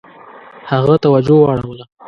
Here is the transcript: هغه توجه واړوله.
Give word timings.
هغه 0.71 0.95
توجه 1.03 1.35
واړوله. 1.39 1.85